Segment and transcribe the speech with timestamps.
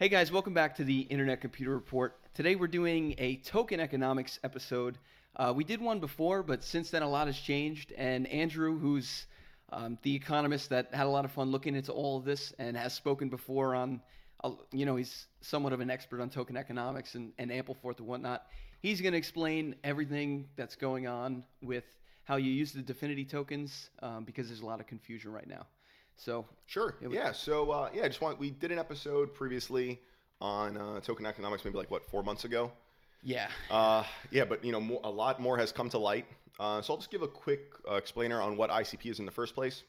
[0.00, 2.16] Hey guys, welcome back to the Internet Computer Report.
[2.32, 4.96] Today we're doing a token economics episode.
[5.36, 7.92] Uh, we did one before, but since then a lot has changed.
[7.98, 9.26] And Andrew, who's
[9.70, 12.78] um, the economist that had a lot of fun looking into all of this and
[12.78, 14.00] has spoken before on,
[14.42, 18.06] uh, you know, he's somewhat of an expert on token economics and, and Ampleforth and
[18.06, 18.46] whatnot.
[18.80, 21.84] He's going to explain everything that's going on with
[22.24, 25.66] how you use the Dfinity tokens um, because there's a lot of confusion right now.
[26.20, 26.94] So Sure.
[27.02, 27.32] Was- Yeah.
[27.32, 29.98] So uh, yeah, I just want we did an episode previously
[30.40, 32.70] on uh, token economics, maybe like what four months ago.
[33.22, 36.26] yeah, Uh, yeah, but you know, more, a lot more has come to light.
[36.58, 39.32] Uh, so I'll just give a quick uh, explainer on what ICP is in the
[39.32, 39.82] first place.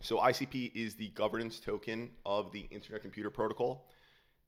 [0.00, 3.86] So ICP is the governance token of the Internet Computer Protocol.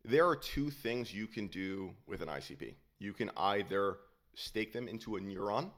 [0.05, 2.75] There are two things you can do with an ICP.
[3.01, 3.97] You can either
[4.35, 5.71] stake them into a neuron,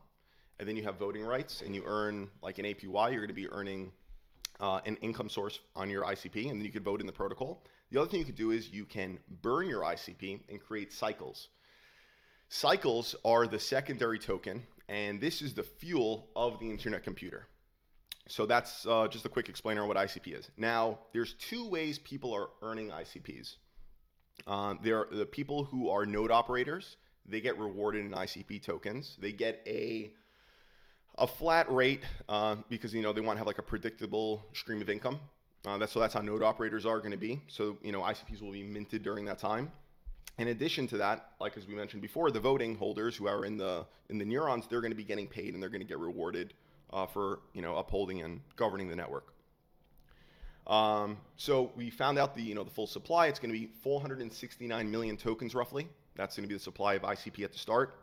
[0.59, 3.11] and then you have voting rights, and you earn like an APY.
[3.11, 3.93] You're going to be earning
[4.61, 7.65] uh, an income source on your ICP, and then you could vote in the protocol.
[7.91, 11.49] The other thing you could do is you can burn your ICP and create cycles.
[12.49, 17.47] Cycles are the secondary token, and this is the fuel of the internet computer.
[18.29, 20.51] So that's uh, just a quick explainer on what ICP is.
[20.57, 23.57] Now, there's two ways people are earning ICPs.
[24.47, 26.97] Um, there are the people who are node operators.
[27.27, 29.17] They get rewarded in ICP tokens.
[29.21, 30.13] They get a
[31.19, 34.81] a flat rate uh, because you know they want to have like a predictable stream
[34.81, 35.19] of income.
[35.67, 37.41] Uh, that's so that's how node operators are going to be.
[37.49, 39.71] So you know ICPs will be minted during that time.
[40.39, 43.59] In addition to that, like as we mentioned before, the voting holders who are in
[43.59, 45.99] the in the neurons, they're going to be getting paid and they're going to get
[45.99, 46.55] rewarded
[46.93, 49.33] uh, for you know upholding and governing the network.
[50.67, 53.27] Um, so we found out the you know the full supply.
[53.27, 55.89] It's going to be 469 million tokens roughly.
[56.17, 57.95] That's going to be the supply of ICP at the start.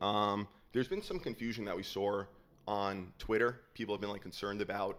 [0.00, 2.24] Um, there's been some confusion that we saw
[2.68, 3.60] on Twitter.
[3.72, 4.98] People have been like concerned about,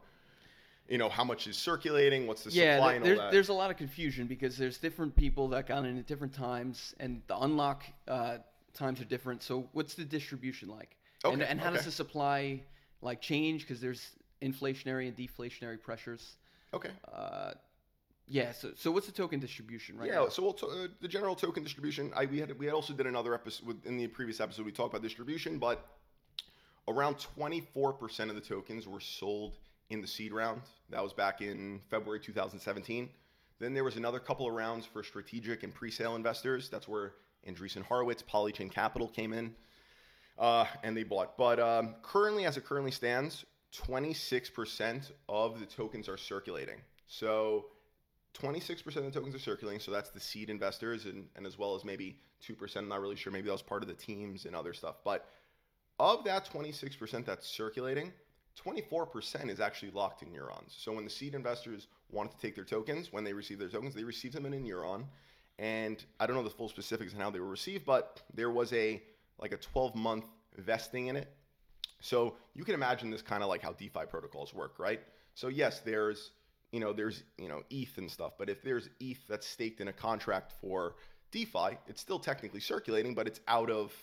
[0.88, 2.78] you know, how much is circulating, what's the yeah.
[2.78, 3.32] supply, and all there's that.
[3.32, 6.96] there's a lot of confusion because there's different people that got in at different times,
[7.00, 8.38] and the unlock uh,
[8.74, 9.44] times are different.
[9.44, 10.96] So what's the distribution like?
[11.26, 11.86] and Okay, and how does okay.
[11.86, 12.62] the supply
[13.02, 14.12] like change because there's
[14.42, 16.38] inflationary and deflationary pressures.
[16.74, 16.92] okay.
[17.14, 17.52] Uh,
[18.28, 18.52] yeah.
[18.52, 20.30] So so what's the token distribution right yeah, now?
[20.30, 22.12] so we'll t- uh, the general token distribution.
[22.16, 24.66] I we had we also did another episode in the previous episode.
[24.66, 25.86] We talked about distribution, but
[26.88, 29.58] around 24% of the tokens were sold
[29.90, 30.62] in the seed round.
[30.90, 33.10] That was back in February 2017.
[33.60, 36.70] Then there was another couple of rounds for strategic and pre-sale investors.
[36.70, 37.14] That's where
[37.48, 39.56] Andreessen Horowitz, Polychain Capital came in,
[40.38, 41.38] uh, and they bought.
[41.38, 46.78] But um, currently, as it currently stands, 26% of the tokens are circulating.
[47.08, 47.68] So
[48.40, 51.76] 26% of the tokens are circulating, so that's the seed investors, and, and as well
[51.76, 52.78] as maybe 2%.
[52.78, 53.32] I'm not really sure.
[53.32, 54.98] Maybe that was part of the teams and other stuff.
[55.04, 55.28] But
[56.00, 58.12] of that 26% that's circulating,
[58.64, 60.76] 24% is actually locked in neurons.
[60.78, 63.96] So when the seed investors wanted to take their tokens, when they receive their tokens,
[63.96, 65.06] they receive them in a neuron.
[65.58, 68.74] And I don't know the full specifics on how they were received, but there was
[68.74, 69.02] a
[69.40, 70.26] like a 12 month
[70.58, 71.32] vesting in it.
[72.02, 75.02] So you can imagine this kind of like how DeFi protocols work, right?
[75.34, 76.32] So yes, there's
[76.76, 79.88] you know there's you know ETH and stuff, but if there's ETH that's staked in
[79.88, 80.96] a contract for
[81.32, 83.94] DeFi, it's still technically circulating, but it's out of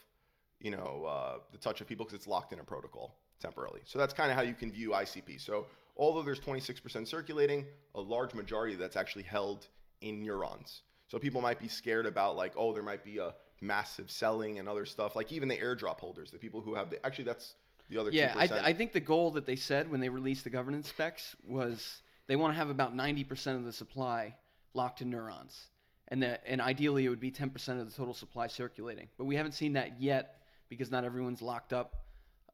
[0.59, 3.83] you know uh, the touch of people because it's locked in a protocol temporarily.
[3.85, 5.39] So that's kind of how you can view ICP.
[5.39, 5.67] So
[5.99, 9.67] although there's 26% circulating, a large majority that's actually held
[10.01, 10.81] in neurons.
[11.09, 14.67] So people might be scared about like, oh, there might be a massive selling and
[14.67, 15.15] other stuff.
[15.15, 17.55] Like even the airdrop holders, the people who have the actually that's
[17.91, 18.65] the other Yeah, I, 2%.
[18.65, 22.01] I think the goal that they said when they released the governance specs was
[22.33, 24.35] they want to have about 90% of the supply
[24.73, 25.67] locked in neurons.
[26.09, 29.09] And, that, and ideally, it would be 10% of the total supply circulating.
[29.19, 30.37] But we haven't seen that yet
[30.71, 32.07] because not everyone's locked up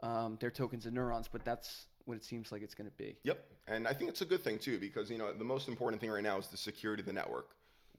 [0.03, 3.19] um, their tokens in neurons, but that's what it seems like it's going to be.
[3.23, 3.39] Yep,
[3.69, 6.11] and I think it's a good thing too because you know the most important thing
[6.11, 7.51] right now is the security of the network.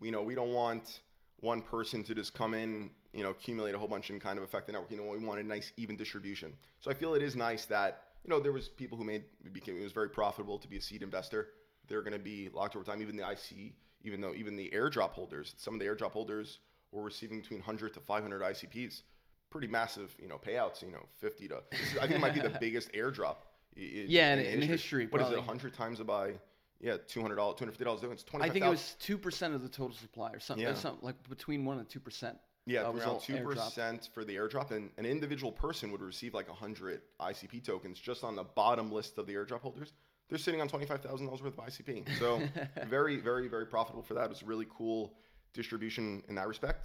[0.01, 0.99] You know, we don't want
[1.39, 4.43] one person to just come in, you know, accumulate a whole bunch and kind of
[4.43, 4.91] affect the network.
[4.91, 6.51] You know, we want a nice even distribution.
[6.81, 9.53] So I feel it is nice that you know there was people who made it
[9.53, 11.47] became it was very profitable to be a seed investor.
[11.89, 13.01] They're going to be locked over time.
[13.01, 13.73] Even the IC,
[14.03, 16.59] even though even the airdrop holders, some of the airdrop holders
[16.91, 19.01] were receiving between 100 to 500 ICPs.
[19.49, 20.81] Pretty massive, you know, payouts.
[20.83, 21.63] You know, 50 to.
[21.71, 23.37] This is, I think it might be the biggest airdrop.
[23.77, 25.31] i- i- Yeah, in- in history, What is it?
[25.33, 25.39] probably.
[25.47, 26.33] 100 times by
[26.81, 28.01] yeah, two hundred dollars, two hundred fifty dollars.
[28.03, 28.45] It's twenty.
[28.45, 30.73] I think it was 2% of the total supply or something, Yeah.
[30.75, 32.37] something like between 1 and 2%.
[32.65, 36.01] yeah, uh, was all around two percent for the airdrop, and an individual person would
[36.01, 39.91] receive like hundred ICP tokens just on the bottom list of the airdrop holders.
[40.29, 42.17] They're sitting on twenty five thousand dollars worth of ICP.
[42.19, 42.41] So
[42.87, 44.29] very, very, very profitable for that.
[44.31, 45.13] It's really cool
[45.53, 46.81] distribution in that respect.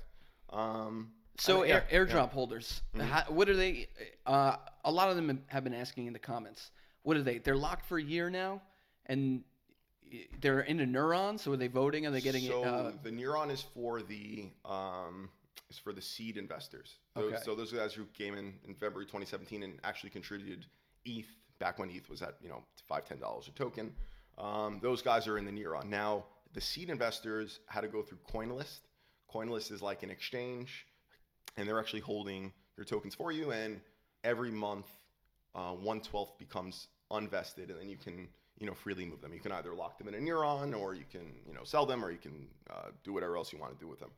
[0.50, 1.99] Um, So I- yeah, air, yeah.
[2.14, 3.02] airdrop holders, Mhm.
[3.02, 3.88] how, what are they?
[4.25, 6.70] Uh, a lot of them have been asking in the comments.
[7.02, 7.38] What are they?
[7.38, 8.62] They're locked for a year now,
[9.06, 9.44] and
[10.41, 11.38] they're in a neuron.
[11.38, 12.06] So are they voting?
[12.06, 12.46] Are they getting?
[12.46, 15.29] So uh, the neuron is for the um,
[15.69, 16.94] is for the seed investors.
[17.14, 17.43] Those, Okay.
[17.44, 20.64] So those guys who came in in February 2017 and actually contributed
[21.05, 21.26] ETH
[21.58, 23.92] back when ETH was at you know five ten dollars a token.
[24.38, 25.86] Um, those guys are in the neuron.
[25.86, 28.80] Now the seed investors had to go through CoinList.
[29.32, 30.86] CoinList is like an exchange,
[31.56, 33.52] and they're actually holding your tokens for you.
[33.52, 33.80] And
[34.22, 34.86] every month,
[35.54, 38.28] uh, one twelfth becomes unvested, and then you can
[38.58, 39.32] you know freely move them.
[39.32, 42.04] You can either lock them in a neuron, or you can you know sell them,
[42.04, 44.10] or you can uh, do whatever else you want to do with them.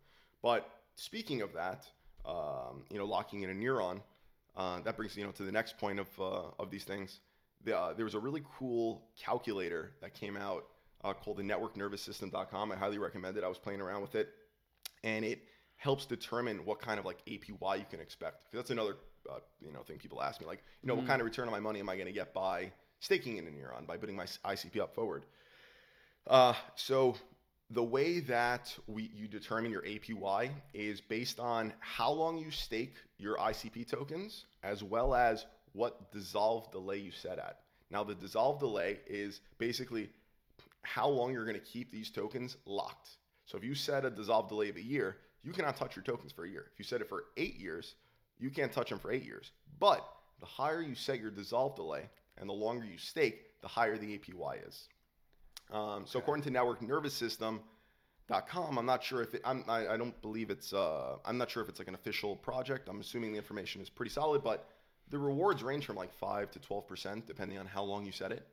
[0.42, 1.86] But speaking of that,
[2.24, 4.00] um, you know, locking in a neuron,
[4.56, 7.20] uh, that brings you know to the next point of uh, of these things.
[7.66, 10.66] The, uh, there was a really cool calculator that came out
[11.02, 12.70] uh, called the NetworkNervousSystem.com.
[12.72, 13.42] I highly recommend it.
[13.42, 14.28] I was playing around with it,
[15.02, 15.40] and it
[15.74, 18.44] helps determine what kind of like APY you can expect.
[18.44, 18.94] Because that's another
[19.28, 21.52] uh, you know thing people ask me, like you know, what kind of return on
[21.52, 22.70] my money am I going to get by
[23.00, 25.24] staking in a neuron by putting my ICP up forward?
[26.28, 27.16] Uh, so
[27.70, 32.94] the way that we you determine your APY is based on how long you stake
[33.18, 35.46] your ICP tokens, as well as
[35.76, 37.60] what dissolve delay you set at.
[37.90, 40.08] Now, the dissolve delay is basically
[40.82, 43.10] how long you're going to keep these tokens locked.
[43.44, 46.32] So if you set a dissolve delay of a year, you cannot touch your tokens
[46.32, 46.66] for a year.
[46.72, 47.94] If you set it for eight years,
[48.40, 49.52] you can't touch them for eight years.
[49.78, 50.04] But
[50.40, 52.08] the higher you set your dissolve delay
[52.38, 54.88] and the longer you stake, the higher the APY is.
[55.70, 57.60] Um, so according to Network Nervous System,
[58.48, 58.78] com.
[58.78, 61.62] I'm not sure if it, I'm, I, I don't believe it's, uh, I'm not sure
[61.62, 62.88] if it's like an official project.
[62.88, 64.68] I'm assuming the information is pretty solid, but
[65.10, 68.46] the rewards range from like 5 to 12% depending on how long you set it.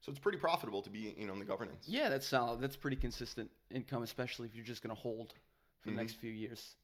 [0.00, 1.84] So it's pretty profitable to be, you know, in the governance.
[1.86, 2.60] yeah, that's solid.
[2.60, 5.32] That's pretty consistent income, especially if you're just going to hold
[5.80, 5.96] for Mm-hmm.
[5.96, 6.74] the next few years.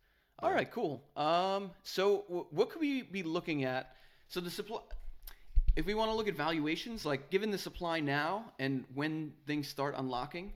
[0.40, 1.02] All right, cool.
[1.16, 3.94] Um, so w- what could we be looking at?
[4.28, 4.80] So the supply.
[5.76, 9.68] If we want to look at valuations, like given the supply now and when things
[9.68, 10.52] start unlocking,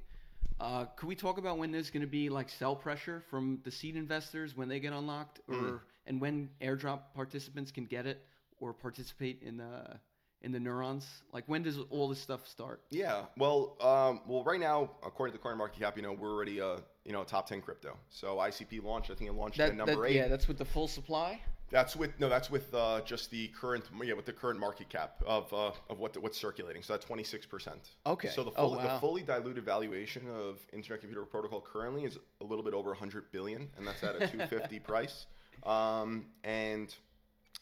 [0.60, 3.70] uh, could we talk about when there's going to be like sell pressure from the
[3.70, 5.81] seed investors when they get unlocked, or Mm.
[6.06, 8.25] and when airdrop participants can get it
[8.62, 9.99] or participate in the
[10.41, 11.06] in the neurons?
[11.32, 12.81] Like when does all this stuff start?
[12.91, 13.25] Yeah.
[13.37, 16.61] Well, um, well, right now, according to the coin market cap, you know, we're already,
[16.61, 17.97] uh, you know, top 10 crypto.
[18.11, 20.17] So ICP launched, I think it launched at number that- eight.
[20.17, 21.41] yeah, that's with the full supply.
[21.70, 25.23] That's with no, that's with uh, just the current yeah, with the current market cap
[25.26, 26.82] of uh, of what what's circulating.
[26.82, 27.93] So that's twenty six percent.
[28.05, 28.29] Okay.
[28.29, 28.82] So the Oh, wow.
[28.82, 33.32] the fully diluted valuation of Internet Computer Protocol currently is a little bit over hundred
[33.32, 35.25] billion, and that's at a two fifty price.
[35.64, 36.94] Um, and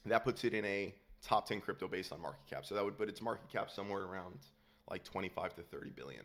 [0.06, 2.64] that puts it in a top ten crypto based on market cap.
[2.64, 4.38] So that would put its market cap somewhere around
[4.91, 6.23] like twenty five to thirty billion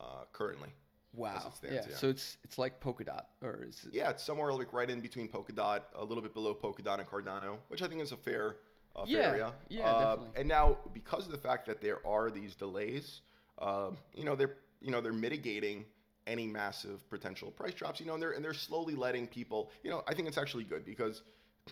[0.00, 0.70] uh, currently.
[1.14, 1.34] Wow.
[1.46, 1.82] it stands, yeah.
[1.90, 1.96] yeah.
[1.96, 3.94] So it's it's like Polkadot, or is it?
[3.94, 7.58] Yeah, it's somewhere like right in between Polkadot, a little bit below Polkadot and Cardano,
[7.68, 8.56] which I think is a fair,
[8.96, 9.52] uh, fair Yeah, area.
[9.68, 10.40] yeah, Uh, definitely.
[10.40, 13.20] And now, because of the fact that there are these delays,
[13.58, 15.84] um, you know, they're you know they're mitigating
[16.26, 18.00] any massive potential price drops.
[18.00, 19.70] You know, and they're and they're slowly letting people.
[19.82, 21.20] You know, I think it's actually good because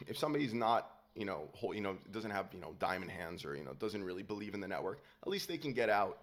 [0.06, 3.56] if somebody's not you know whole, you know doesn't have you know diamond hands or
[3.56, 6.18] you know doesn't really believe in the network, at least they can get out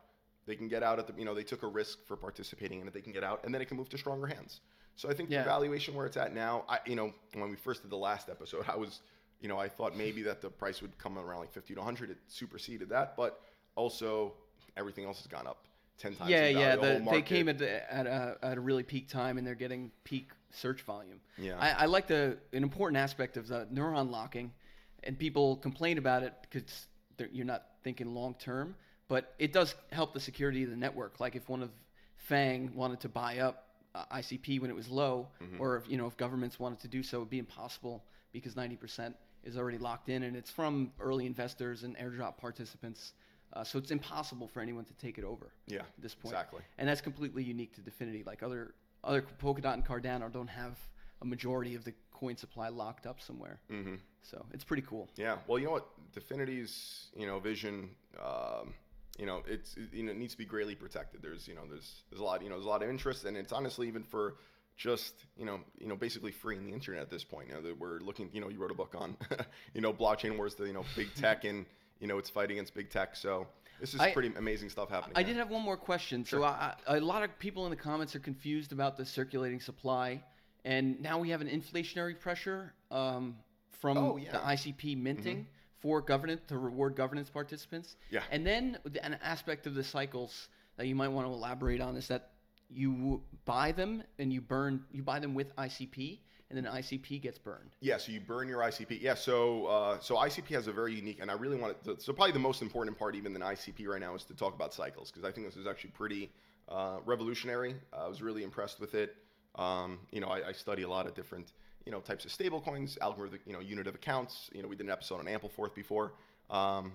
[0.45, 2.87] they can get out at the, you know, they took a risk for participating in
[2.87, 2.93] it.
[2.93, 4.61] They can get out and then it can move to stronger hands.
[4.95, 5.39] So I think Yeah.
[5.39, 8.29] the valuation where it's at now, I, you know, when we first did the last
[8.29, 9.01] episode, I was,
[9.41, 12.11] you know, I thought maybe that the price would come around like 50 to 100.
[12.11, 13.41] It superseded that, but
[13.75, 14.35] also
[14.77, 15.65] everything else has gone up
[15.97, 16.29] 10 times.
[16.29, 16.59] Yeah, value.
[16.59, 16.75] yeah.
[16.77, 19.53] The The, they came at the, at a at a really peak time, and they're
[19.53, 21.19] getting peak search volume.
[21.37, 21.57] Yeah.
[21.59, 24.53] I, I like the an important aspect of the neuron locking,
[25.07, 26.87] and people complain about it because
[27.31, 28.75] you're not thinking long term.
[29.07, 31.19] But it does help the security of the network.
[31.19, 31.69] Like if one of
[32.29, 33.63] FAANG wanted to buy up
[33.95, 35.61] uh, ICP when it was low, Mm-hmm.
[35.61, 39.13] or if you know if governments wanted to do so, it'd be impossible because 90%
[39.43, 43.13] is already locked in, and it's from early investors and airdrop participants.
[43.53, 46.33] Uh, so it's impossible for anyone to take it over Yeah, at this point.
[46.33, 46.61] exactly.
[46.77, 48.25] And that's completely unique to Dfinity.
[48.25, 48.73] Like other
[49.05, 50.77] other Polkadot and Cardano don't have
[51.21, 53.59] a majority of the coin supply locked up somewhere.
[53.69, 55.09] hmm So it's pretty cool.
[55.15, 55.37] Yeah.
[55.47, 55.87] Well, you know what?
[56.13, 57.89] Dfinity's, you know, vision,
[58.23, 58.73] um,
[59.17, 61.21] you know, it's it, you know it needs to be greatly protected.
[61.21, 63.35] There's you know there's there's a lot you know there's a lot of interest, and
[63.35, 64.35] it's honestly even for
[64.75, 67.47] just you know you know basically freeing the internet at this point.
[67.49, 68.29] You know that we're looking.
[68.31, 69.17] You know, you wrote a book on
[69.73, 71.65] you know blockchain wars, the you know big tech, and
[71.99, 73.15] you know it's fighting against big tech.
[73.15, 73.47] So
[73.79, 75.15] this is I- pretty amazing stuff happening.
[75.17, 75.29] I here.
[75.33, 76.23] did have one more question.
[76.25, 79.59] So I, I, a lot of people in the comments are confused about the circulating
[79.59, 80.21] supply,
[80.67, 83.37] and now we have an inflationary pressure um,
[83.79, 84.33] from Oh, yeah.
[84.33, 85.47] the ICP minting
[85.79, 87.95] for governance to reward governance participants.
[88.11, 88.21] Yeah.
[88.31, 92.09] And then an aspect of the cycles that you might want to elaborate on is
[92.09, 92.31] that
[92.69, 96.19] you buy them and you burn you buy them with ICP,
[96.49, 97.71] and then ICP gets burned.
[97.79, 99.01] Yeah, so you burn your ICP.
[99.01, 101.97] Yeah, so uh, so ICP has a very unique, and I really want to.
[101.97, 104.73] So probably the most important part, even than ICP right now, is to talk about
[104.73, 106.29] cycles because I think this is actually pretty
[106.67, 107.75] uh, revolutionary.
[107.93, 109.15] I was really impressed with it.
[109.57, 111.53] Um, you know, I, I, study a lot of different,
[111.85, 114.49] you know, types of stable coins, algorithmic, you know, unit of accounts.
[114.53, 116.13] You know, we did an episode on Ampleforth before.
[116.49, 116.93] Um,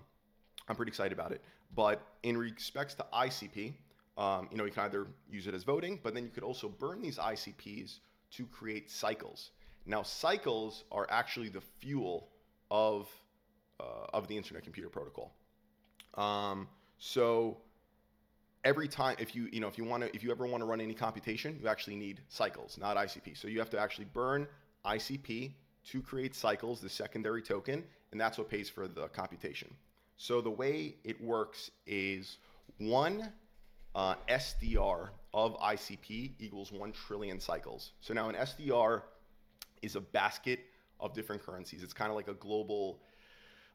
[0.69, 1.43] I'm pretty excited about it.
[1.75, 3.75] But in respects to ICP,
[4.17, 6.69] um, you know, you can either use it as voting, but then you could also
[6.69, 7.99] burn these ICPs
[8.33, 9.51] to create cycles.
[9.87, 12.29] Now, cycles are actually the fuel
[12.71, 13.09] of
[13.81, 15.35] uh, of the Internet Computer Protocol.
[16.15, 17.59] Um, so
[18.65, 20.67] every time, if you you know if you want to if you ever want to
[20.67, 23.37] run any computation, you actually need cycles, not ICP.
[23.37, 24.47] So you have to actually burn
[24.85, 25.53] ICP
[25.91, 29.75] to create cycles, the secondary token, and that's what pays for the computation.
[30.17, 32.39] So the way it works is
[32.79, 33.33] one
[33.95, 37.93] uh, SDR of ICP equals one trillion cycles.
[38.01, 39.03] So now an SDR
[39.83, 40.61] is a basket
[41.01, 41.83] of different currencies.
[41.83, 43.01] It's kind of like a global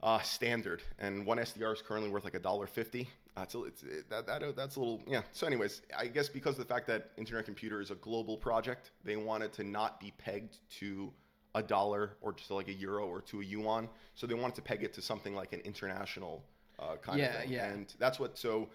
[0.03, 3.09] uh, standard, and one SDR is currently worth like a dollar fifty.
[3.35, 5.21] That's a, it's, it, that, that, that's a little yeah.
[5.31, 8.91] So, anyways, I guess because of the fact that Internet Computer is a global project,
[9.03, 11.11] they wanted to not be pegged to
[11.55, 13.89] a dollar or just like a euro or to a yuan.
[14.15, 16.43] So they wanted to peg it to something like an international
[16.79, 17.51] uh, kind yeah, of thing.
[17.51, 18.37] Yeah, And that's what.
[18.37, 18.69] So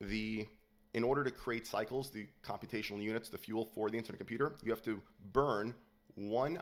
[0.00, 0.46] the
[0.94, 4.70] in order to create cycles, the computational units, the fuel for the internet computer, you
[4.70, 5.02] have to
[5.32, 5.74] burn
[6.14, 6.60] one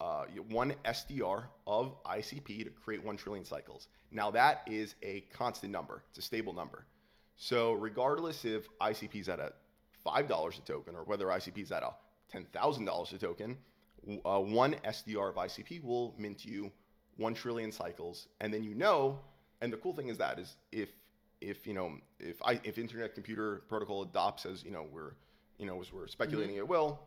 [0.00, 3.88] uh, one SDR of ICP to create one trillion cycles.
[4.10, 6.86] Now that is a constant number; it's a stable number.
[7.36, 9.52] So regardless if ICP is at a
[10.04, 11.90] five dollars a token or whether ICP is at a
[12.30, 13.56] ten thousand dollars a token,
[14.24, 16.70] uh, one SDR of ICP will mint you
[17.16, 19.18] one trillion cycles, and then you know.
[19.62, 20.90] And the cool thing is that is if
[21.40, 25.12] if you know if I if Internet Computer Protocol adopts as you know we're
[25.58, 26.64] you know as we're speculating mm-hmm.
[26.64, 27.00] it will,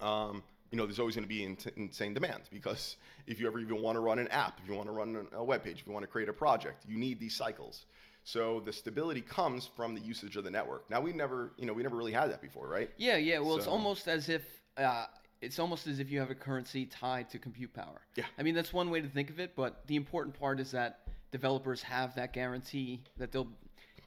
[0.00, 0.42] um,
[0.74, 1.44] you know there's always going to be
[1.76, 2.96] insane demand because
[3.28, 5.44] if you ever even want to run an app, if you want to run a
[5.44, 7.86] web page, if you want to create a project, you need these cycles.
[8.24, 10.90] So the stability comes from the usage of the network.
[10.90, 12.90] Now we never, you know, we never really had that before, right?
[12.96, 13.38] Yeah, yeah.
[13.38, 14.42] Well, so, it's almost as if
[14.76, 15.06] uh,
[15.40, 18.00] it's almost as if you have a currency tied to compute power.
[18.16, 18.24] Yeah.
[18.36, 21.02] I mean, that's one way to think of it, but the important part is that
[21.30, 23.46] developers have that guarantee that they'll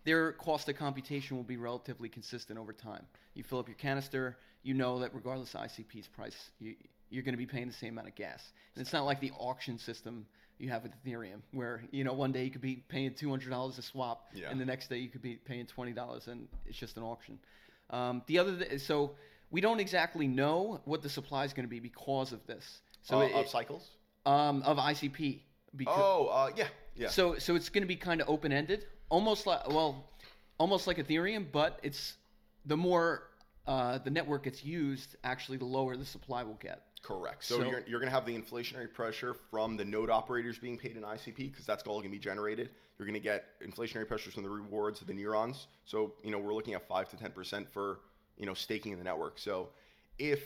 [0.08, 3.06] their cost of computation will be relatively consistent over time.
[3.34, 6.76] You fill up your canister, you know that regardless of ICP's price, you,
[7.10, 8.54] you're going to be paying the same amount of gas.
[8.74, 10.26] And it's not like the auction system
[10.60, 13.50] you have with Ethereum, where you know one day you could be paying two hundred
[13.50, 14.50] dollars a swap, yeah.
[14.50, 17.38] and the next day you could be paying twenty dollars, and it's just an auction.
[17.90, 19.12] Um, the other, th- so
[19.52, 22.80] we don't exactly know what the supply is going to be because of this.
[23.04, 23.90] So uh, it, of cycles.
[24.26, 25.42] Um, of ICP.
[25.76, 27.10] Because, oh, uh, yeah, yeah.
[27.10, 30.06] So so it's going to be kind of open ended, almost like well,
[30.58, 32.16] almost like Ethereum, but it's
[32.66, 33.24] the more
[33.68, 36.84] uh, the network gets used, actually, the lower the supply will get.
[37.04, 37.44] Correct.
[37.44, 40.78] So, so you're, you're going to have the inflationary pressure from the node operators being
[40.78, 42.70] paid in ICP because that's all going to be generated.
[42.98, 45.68] You're going to get inflationary pressures from the rewards of the neurons.
[45.86, 48.00] So you know we're looking at five to ten percent for
[48.38, 49.38] you know staking in the network.
[49.38, 49.70] So
[50.18, 50.42] if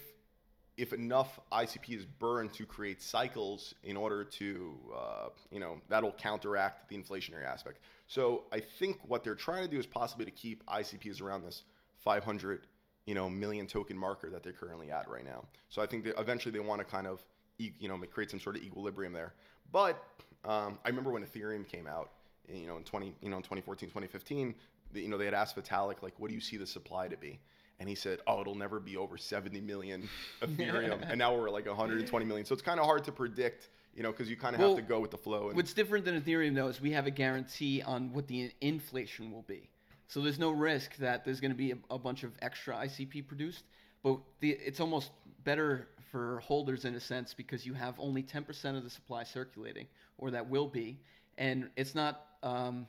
[0.82, 6.14] if enough ICP is burned to create cycles in order to, uh, you know, that'll
[6.14, 7.78] counteract the inflationary aspect.
[8.08, 11.66] So I think what they're trying to do is possibly to keep ICPs around this
[11.98, 12.66] 500,
[13.06, 15.46] you know, million token marker that they're currently at right now.
[15.70, 17.24] So I think that eventually they want to kind of,
[17.60, 19.36] you know, create some sort of equilibrium there.
[19.72, 20.04] But
[20.44, 22.10] um, I remember when Ethereum came out,
[22.52, 24.56] you know, in 20, you know, in 2014, 2015,
[24.96, 27.40] you know, they had asked Vitalik, like, what do you see the supply to be?
[27.82, 30.08] And he said, "Oh, it'll never be over 70 million
[30.42, 32.46] Ethereum," and now we're like 120 million.
[32.46, 34.78] So it's kind of hard to predict, you know, because you kind of well, have
[34.78, 35.48] to go with the flow.
[35.48, 35.56] And...
[35.56, 39.42] What's different than Ethereum though is we have a guarantee on what the inflation will
[39.42, 39.68] be.
[40.08, 43.28] So there's no risk that there's going to be a, a, bunch of extra ICP
[43.28, 43.64] produced,
[44.04, 45.10] but the, it's almost
[45.44, 49.88] better for holders in a sense because you have only 10% of the supply circulating,
[50.20, 51.00] or that will be,
[51.38, 52.28] and it's not.
[52.44, 52.88] Um,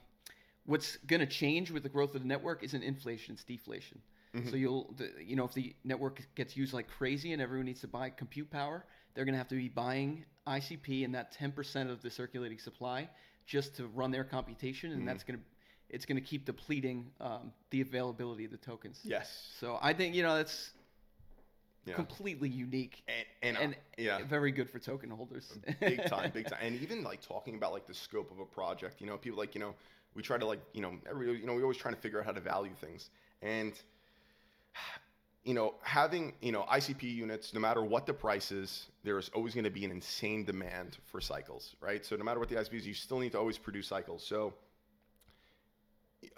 [0.66, 4.00] what's going to change with the growth of the network isn't inflation; it's deflation.
[4.34, 4.50] Mm-hmm.
[4.50, 7.82] So you'll, the, you know, if the network gets used like crazy and everyone needs
[7.82, 8.84] to buy compute power,
[9.14, 13.08] they're going to have to be buying ICP and that 10% of the circulating supply
[13.46, 15.08] just to run their computation, and mm-hmm.
[15.08, 15.44] that's going to
[15.90, 19.00] it's going to keep depleting um, the availability of the tokens.
[19.04, 19.52] Yes.
[19.60, 20.70] So I think you know that's
[21.84, 21.94] yeah.
[21.94, 23.02] completely unique
[23.42, 24.24] and, and, and uh, yeah.
[24.24, 25.58] very good for token holders.
[25.80, 26.60] big time, big time.
[26.62, 29.54] And even like talking about like the scope of a project, you know, people like
[29.54, 29.74] you know
[30.14, 32.24] we try to like you know every you know we always trying to figure out
[32.24, 33.10] how to value things
[33.42, 33.74] and
[35.44, 39.28] you know, having, you know, ICP units, no matter what the price is, there is
[39.34, 42.04] always going to be an insane demand for cycles, right?
[42.06, 44.24] So no matter what the ICP is, you still need to always produce cycles.
[44.24, 44.54] So,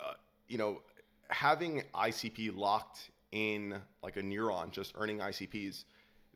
[0.01, 0.15] uh,
[0.49, 0.81] you know,
[1.29, 5.85] having ICP locked in like a neuron, just earning ICPs,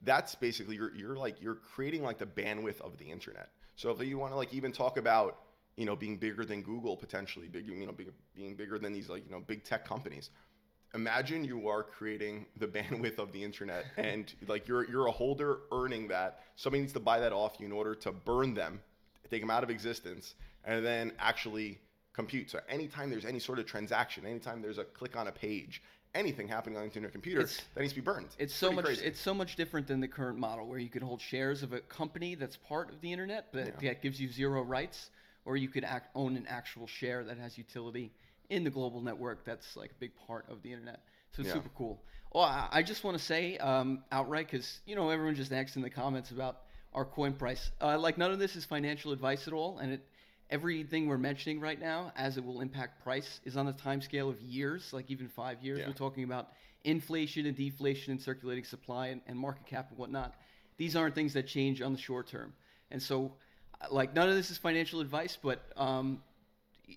[0.02, 3.50] that's basically you're, you're like you're creating like the bandwidth of the internet.
[3.76, 5.38] So if you want to like even talk about
[5.76, 7.94] you know being bigger than Google potentially, big you know
[8.34, 10.30] being bigger than these like you know big tech companies,
[10.94, 15.58] imagine you are creating the bandwidth of the internet and like you're you're a holder
[15.72, 18.80] earning that somebody needs to buy that off you in order to burn them
[19.30, 21.78] take them out of existence and then actually
[22.14, 25.82] compute so anytime there's any sort of transaction anytime there's a click on a page
[26.14, 28.86] anything happening on the internet computer It's- that needs to be burned It's so much.
[28.86, 29.04] crazy.
[29.04, 31.80] It's so much different than the current model, where you could hold shares of a
[31.80, 33.90] company that's part of the internet, but Yeah.
[33.92, 35.10] that gives you zero rights,
[35.44, 38.10] or you could act, own an actual share that has utility
[38.50, 39.44] in the global network.
[39.44, 41.00] That's like a big part of the internet.
[41.32, 41.54] So it's Yeah.
[41.54, 42.02] super cool.
[42.32, 45.76] Well, I, I just want to say um, outright, because you know everyone just asks
[45.76, 46.62] in the comments about
[46.94, 47.70] our coin price.
[47.80, 50.06] Uh, like none of this is financial advice at all, and it.
[50.50, 54.30] Everything we're mentioning right now, as it will impact price, is on a time scale
[54.30, 55.80] of years, like even five years.
[55.80, 55.88] Yeah.
[55.88, 56.48] We're talking about
[56.84, 60.34] inflation and deflation and circulating supply and, and market cap and whatnot.
[60.78, 62.54] These aren't things that change on the short term.
[62.90, 63.34] And so,
[63.78, 66.22] uh, like, none of this is financial advice, but um,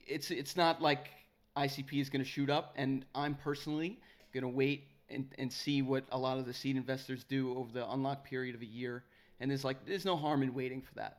[0.08, 1.10] it's it's not like
[1.58, 2.74] ICP is going to shoot up.
[2.76, 4.00] And I'm personally
[4.34, 7.72] going to wait and, and see what a lot of the seed investors do over
[7.72, 9.04] the unlock period of a year.
[9.40, 11.18] And there's like there's no harm in waiting for that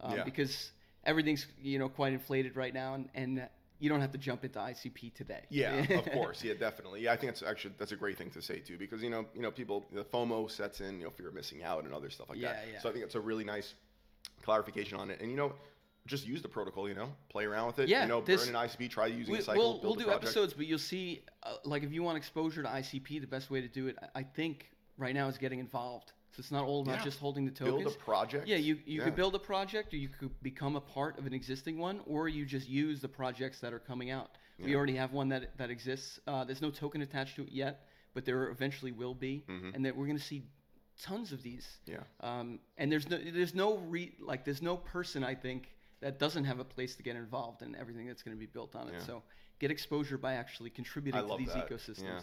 [0.00, 0.24] um, Yeah.
[0.24, 0.72] because
[1.04, 4.58] everything's you know quite inflated right now, and, and you don't have to jump into
[4.58, 5.42] ICP today.
[5.48, 6.42] Yeah, of course.
[6.44, 7.02] Yeah, definitely.
[7.02, 9.24] Yeah, I think that's actually that's a great thing to say too, because you know,
[9.34, 12.10] you know, people the FOMO sets in, you know, fear of missing out and other
[12.10, 12.64] stuff like that.
[12.66, 12.80] Yeah, yeah.
[12.80, 13.74] So I think it's a really nice
[14.42, 15.52] clarification on it, and you know,
[16.06, 16.88] just use the protocol.
[16.88, 17.88] You know, play around with it.
[17.88, 19.62] Yeah, you know, this- burn an ICP, try using we, a cycle.
[19.74, 20.24] build we'll do project.
[20.24, 23.60] episodes, but you'll see, uh, like, if you want exposure to ICP, the best way
[23.60, 26.12] to do it, I- think, right now is getting involved.
[26.32, 27.04] So it's not all about Yeah.
[27.04, 27.82] just holding the tokens.
[27.84, 28.46] Build a project.
[28.46, 29.04] Yeah, you, you Yeah.
[29.04, 32.28] could build a project, or you could become a part of an existing one, or
[32.28, 34.36] you just use the projects that are coming out.
[34.58, 34.76] We Yeah.
[34.76, 36.20] already have one that that exists.
[36.26, 39.74] Uh, there's no token attached to it yet, but there eventually will be, Mhm.
[39.74, 40.44] and that we're going to see
[41.00, 41.80] tons of these.
[41.86, 42.02] Yeah.
[42.20, 46.44] Um, and there's no there's no re, like there's no person I think that doesn't
[46.44, 48.94] have a place to get involved in everything that's going to be built on it.
[48.98, 49.04] Yeah.
[49.06, 49.22] So
[49.58, 51.68] get exposure by actually contributing to these that.
[51.68, 52.02] ecosystems.
[52.04, 52.20] Yeah.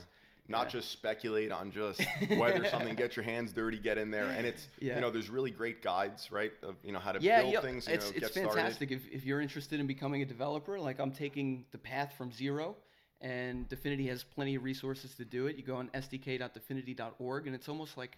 [0.50, 0.80] Not Yeah.
[0.80, 2.02] just speculate on just
[2.38, 4.96] whether something get your hands dirty, get in there, and it's Yeah.
[4.96, 6.54] you know there's really great guides, right?
[6.64, 8.54] Of you know how to Yeah, build things, you it's know, it's get started.
[8.54, 10.80] fantastic if, if you're interested in becoming a developer.
[10.80, 12.78] Like I'm taking the path from zero,
[13.20, 15.58] and Dfinity has plenty of resources to do it.
[15.58, 18.18] You go on sdk.dfinity.org, and it's almost like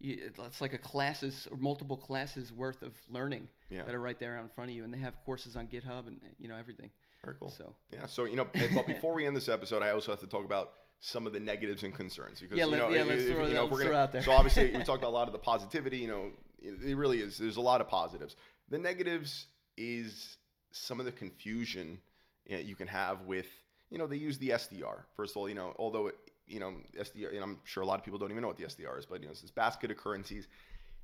[0.00, 3.82] it's like a classes or multiple classes worth of learning Yeah.
[3.84, 6.06] that are right there out in front of you, and they have courses on GitHub
[6.06, 6.90] and you know everything.
[7.24, 7.50] Very cool.
[7.50, 8.06] So Yeah.
[8.06, 10.72] So you know, but before we end this episode, I also have to talk about
[11.00, 13.46] some of the negatives and concerns because Yeah, you know, yeah, if- let's if, throw
[13.46, 14.22] you know, we're let's gonna- it out there.
[14.22, 15.98] So obviously, we talked about a lot of the positivity.
[15.98, 16.30] You know,
[16.60, 17.38] it, it really is.
[17.38, 18.36] There's a lot of positives.
[18.68, 20.36] The negatives is
[20.70, 22.00] some of the confusion
[22.46, 23.46] you, know, you can have with
[23.90, 25.04] you know they use the SDR.
[25.16, 26.16] First of all, you know, although it,
[26.48, 28.64] you know SDR, and I'm sure a lot of people don't even know what the
[28.64, 30.46] SDR is, but you know, it's this basket of currencies.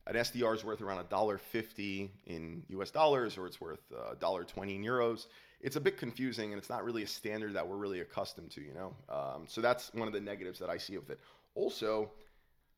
[0.06, 2.90] An SDR is worth around a dollar fifty in U.S.
[2.90, 3.80] dollars, or it's worth
[4.20, 5.26] dollar twenty in euros.
[5.60, 8.60] It's a bit confusing, and it's not really a standard that we're really accustomed to.
[8.60, 11.20] You know, um, so that's one of the negatives that I see with it.
[11.54, 12.10] Also,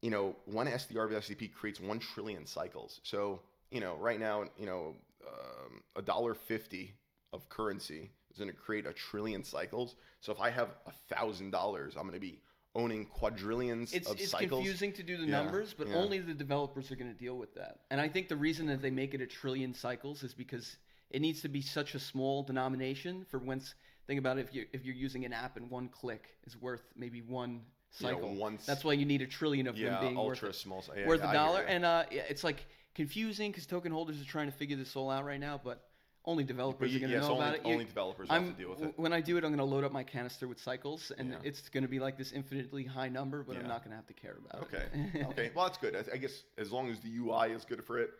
[0.03, 3.01] you know, one SDR of ICP creates one trillion cycles.
[3.03, 4.95] So you know, right now, you know,
[5.27, 6.95] um, a dollar fifty
[7.33, 9.97] of currency is going to create a trillion cycles.
[10.21, 12.41] So if I have a thousand dollars, I'm going to be
[12.77, 14.51] owning quadrillions it's, of it's cycles.
[14.61, 15.95] confusing to do the Yeah, numbers, but yeah.
[15.97, 17.81] only the developers are going to deal with that.
[17.91, 20.77] And I think the reason that they make it a trillion cycles is because
[21.11, 23.75] it needs to be such a small denomination for once.
[24.07, 26.83] Think about it, if you if you're using an app and one click is worth
[26.95, 27.63] maybe one
[27.99, 28.35] You know, cycle.
[28.35, 30.85] once- That's why you need a trillion of yeah, them being ultra worth, small.
[30.95, 31.63] a, Yeah, worth a dollar.
[31.63, 35.11] And uh, yeah, it's like confusing because token holders are trying to figure this all
[35.11, 35.83] out right now, but
[36.27, 37.67] only developers But are going to yes, know only, about it.
[37.67, 38.93] You- only developers I'm, have to deal with it.
[38.97, 41.37] When I do it, I'm going to load up my canister with cycles, and Yeah.
[41.45, 44.07] it's going to be like this infinitely high number, but I'm not going to have
[44.09, 44.85] to care about Okay.
[44.93, 45.09] it.
[45.17, 45.25] okay.
[45.27, 45.51] Okay.
[45.55, 45.95] Well, that's good.
[45.95, 48.11] I, I guess as long as the UI is good for it,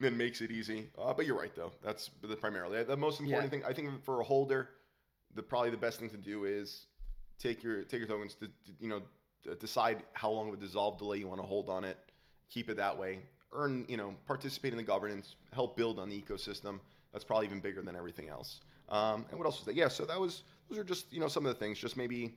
[0.00, 0.88] then makes it easy.
[0.96, 1.72] Uh, but you're right, though.
[1.82, 3.58] That's the primarily the most important Yeah.
[3.60, 3.64] thing.
[3.68, 4.70] I think for a holder,
[5.34, 6.86] the probably the best thing to do is
[7.38, 9.02] take your take your tokens to, to, you know
[9.60, 11.98] decide how long of a dissolve delay you want to hold on it.
[12.50, 13.20] Keep it that way.
[13.52, 15.34] Earn you know participate in the governance.
[15.52, 16.78] Help build on the ecosystem.
[17.12, 18.60] That's probably even bigger than everything else.
[18.88, 19.74] Um, and what else was that?
[19.74, 19.88] Yeah.
[19.88, 21.78] So that was those are just you know some of the things.
[21.78, 22.34] Just maybe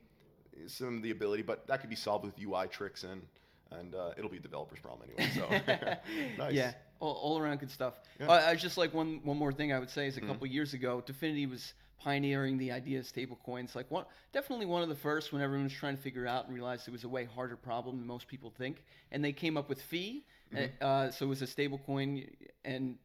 [0.66, 3.22] some of the ability, but that could be solved with UI tricks and
[3.70, 5.30] and uh, it'll be a developer's problem anyway.
[5.34, 5.48] So
[6.38, 6.52] nice.
[6.52, 7.94] Yeah, all, all around good stuff.
[8.20, 8.26] Yeah.
[8.28, 10.28] Uh, I just like one one more thing I would say is a Mhm.
[10.28, 13.74] couple years ago, Dfinity was pioneering the idea of stable coins.
[13.76, 16.54] Like one, definitely one of the first when everyone was trying to figure out and
[16.54, 18.82] realized it was a way harder problem than most people think.
[19.12, 20.84] And they came up with PHI, Mm-hmm.
[20.84, 22.26] uh, so it was a stable coin,
[22.64, 22.98] and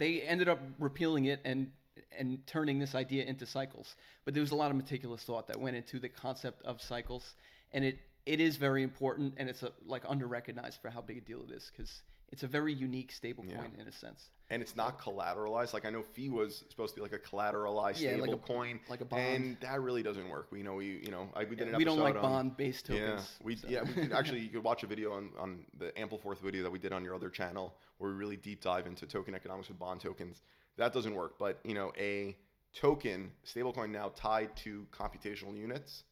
[0.00, 1.70] they ended up repealing it and
[2.18, 3.94] and turning this idea into cycles.
[4.24, 7.36] But there was a lot of meticulous thought that went into the concept of cycles,
[7.72, 11.18] and it it is very important, and it's a, like under recognized for how big
[11.18, 13.80] a deal it is because it's a very unique stablecoin Yeah.
[13.82, 14.30] in a sense.
[14.52, 15.72] and it's not collateralized.
[15.72, 18.80] Like I know PHI was supposed to be like a collateralized Yeah, like a- coin,
[18.88, 19.22] like a bond.
[19.22, 20.48] and that really doesn't work.
[20.50, 23.38] We know we you know I, we did an we don't like on- bond-based tokens.
[23.40, 25.92] Yeah, we so- yeah we could, actually you could watch a video on on the
[25.92, 29.06] Ampleforth video that we did on your other channel where we really deep dive into
[29.06, 30.42] token economics with bond tokens.
[30.78, 32.36] That doesn't work, but you know a
[32.74, 36.04] token stablecoin now tied to computational units.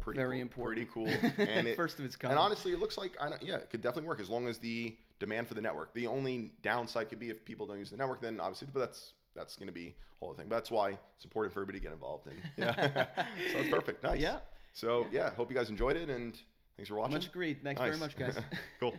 [0.00, 0.90] Pretty Very cool, important.
[0.90, 1.46] Pretty cool.
[1.46, 2.32] And it, First of its kind.
[2.32, 4.58] and honestly, it looks like I don't, yeah, it could definitely work as long as
[4.58, 5.94] the demand for the network.
[5.94, 9.14] The only downside could be if people don't use the network, then obviously, but that's
[9.34, 10.46] that's going to be a whole thing.
[10.48, 12.34] But that's why it's important for everybody to get involved in.
[12.56, 13.06] Yeah,
[13.52, 14.02] so it's perfect.
[14.02, 14.20] Nice.
[14.20, 14.38] Yeah.
[14.74, 16.38] So yeah, hope you guys enjoyed it, and
[16.76, 17.14] thanks for watching.
[17.14, 17.58] Much agreed.
[17.62, 18.36] Thanks very much, guys.
[18.80, 18.94] cool.